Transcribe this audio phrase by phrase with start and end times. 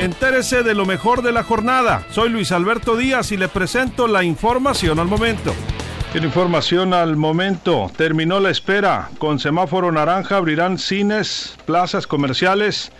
[0.00, 2.04] Entérese de lo mejor de la jornada.
[2.10, 5.54] Soy Luis Alberto Díaz y le presento la información al momento.
[6.12, 9.10] En información al momento, terminó la espera.
[9.18, 12.90] Con semáforo naranja abrirán cines, plazas comerciales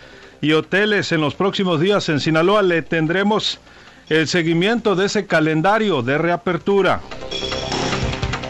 [0.41, 2.07] y hoteles en los próximos días.
[2.07, 3.59] En Sinaloa le tendremos
[4.07, 7.01] el seguimiento de ese calendario de reapertura.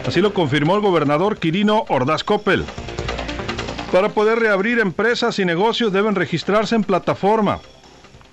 [0.06, 2.64] Así lo confirmó el gobernador Quirino Ordaz Coppel.
[3.90, 7.58] Para poder reabrir empresas y negocios deben registrarse en plataforma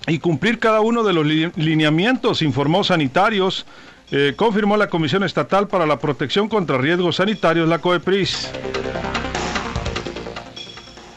[0.08, 1.25] y cumplir cada uno de los
[1.56, 3.66] lineamientos, informó sanitarios,
[4.11, 8.50] eh, confirmó la Comisión Estatal para la Protección contra Riesgos Sanitarios, la COEPRIS.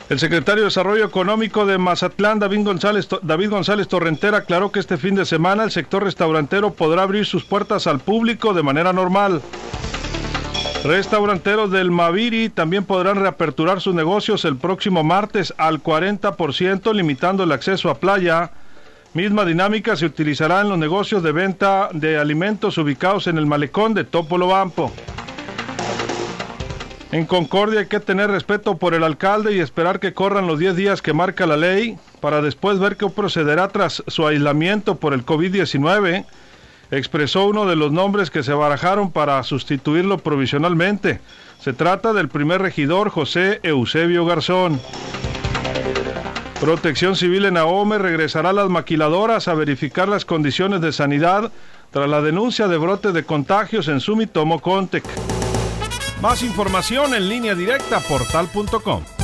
[0.08, 4.98] El secretario de Desarrollo Económico de Mazatlán, David González, David González Torrentera, aclaró que este
[4.98, 9.42] fin de semana el sector restaurantero podrá abrir sus puertas al público de manera normal.
[10.84, 17.50] Restauranteros del Maviri también podrán reaperturar sus negocios el próximo martes al 40%, limitando el
[17.50, 18.52] acceso a playa
[19.16, 23.94] Misma dinámica se utilizará en los negocios de venta de alimentos ubicados en el malecón
[23.94, 24.92] de Topolobampo.
[27.12, 30.76] En Concordia hay que tener respeto por el alcalde y esperar que corran los 10
[30.76, 35.24] días que marca la ley para después ver qué procederá tras su aislamiento por el
[35.24, 36.26] COVID-19.
[36.90, 41.20] Expresó uno de los nombres que se barajaron para sustituirlo provisionalmente.
[41.58, 44.78] Se trata del primer regidor José Eusebio Garzón.
[46.60, 51.52] Protección Civil en Ahome regresará a las maquiladoras a verificar las condiciones de sanidad
[51.90, 55.04] tras la denuncia de brote de contagios en Sumitomo Contec.
[56.22, 59.15] Más información en línea directa portal.com.